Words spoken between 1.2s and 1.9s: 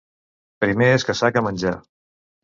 que menjar.